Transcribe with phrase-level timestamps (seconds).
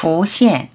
[0.00, 0.70] 浮现。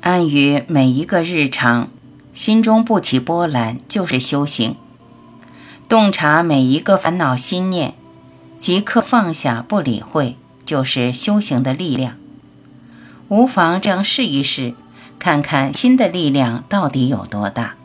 [0.00, 1.90] 安于每一个日常，
[2.32, 4.76] 心中不起波澜，就是修行；
[5.86, 7.92] 洞察每一个烦恼心念，
[8.58, 12.16] 即刻放下不理会，就是修行的力量。
[13.28, 14.72] 无妨这样试一试，
[15.24, 17.76] 看看心的力量到底有多大。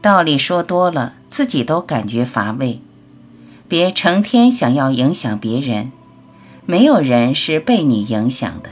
[0.00, 2.80] 道理说多了，自己都感觉乏味。
[3.66, 5.90] 别成天想要影响别人，
[6.64, 8.70] 没有人是被你影响的。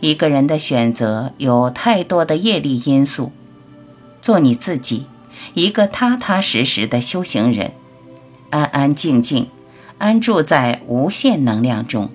[0.00, 3.30] 一个人的选择有太多的业力因素，
[4.20, 5.06] 做你自己，
[5.54, 7.70] 一个踏踏实实的修行人，
[8.50, 9.46] 安安静静，
[9.98, 12.10] 安住在无限能量中。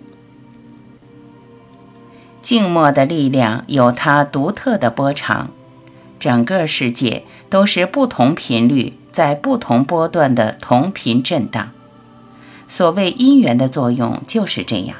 [2.51, 5.51] 静默的力量有它独特的波长，
[6.19, 11.71] 整个世界都是不同频率在不同波段的同频震荡。
[12.67, 14.97] 所谓因缘的作用就是这样。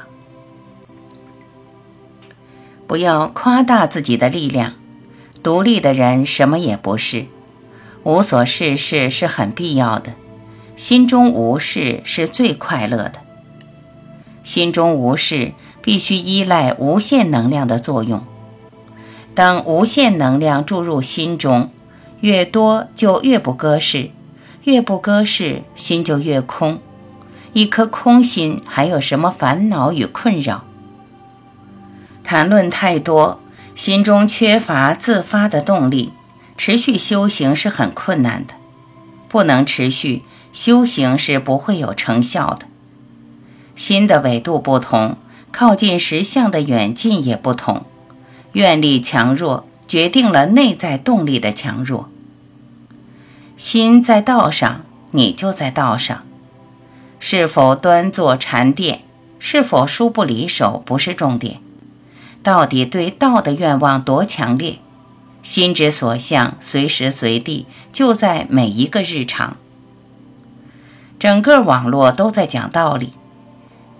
[2.86, 4.72] 不要夸大自己的力量，
[5.42, 7.26] 独立的人什么也不是，
[8.02, 10.14] 无所事事是很必要的，
[10.74, 13.16] 心中无事是最快乐的。
[14.42, 15.52] 心中无事
[15.82, 18.24] 必须依赖无限能量的作用，
[19.34, 21.70] 当无限能量注入心中，
[22.20, 24.10] 越多就越不搁事，
[24.64, 26.78] 越不搁事心就越空，
[27.52, 30.64] 一颗空心还有什么烦恼与困扰？
[32.22, 33.40] 谈论太多，
[33.74, 36.12] 心中缺乏自发的动力，
[36.56, 38.54] 持续修行是很困难的。
[39.28, 42.66] 不能持续修行是不会有成效的。
[43.74, 45.16] 心的纬度不同，
[45.52, 47.84] 靠近实相的远近也不同。
[48.52, 52.08] 愿力强弱决定了内在动力的强弱。
[53.56, 54.80] 心在道上，
[55.12, 56.24] 你就在道上。
[57.20, 59.02] 是否端坐禅殿，
[59.38, 61.60] 是否书不离手，不是重点。
[62.42, 64.78] 到底对道的愿望多强烈？
[65.42, 69.56] 心之所向，随时随地就在每一个日常。
[71.20, 73.12] 整个网络都在讲道理，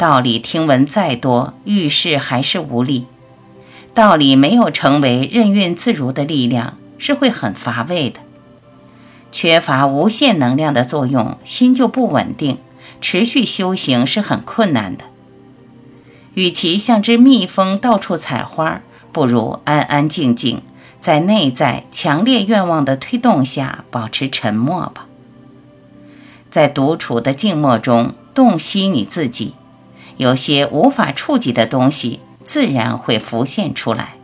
[0.02, 3.06] 道理听闻再多，遇事还是无力。
[3.94, 8.18] 道理没有成为任运自如的力量，是会很乏味的。
[9.30, 12.58] 缺乏无限能量的作用，心就不稳定，
[13.00, 15.04] 持续修行是很困难的。
[16.34, 18.80] 与其像只蜜蜂到处采花，
[19.12, 20.62] 不如安安静静，
[20.98, 25.06] 在内在强烈愿望的推动下保持沉默吧。
[26.50, 29.54] 在独处的静默中洞悉你自己，
[30.16, 34.21] 有些无法触及的东西自然会浮现出来。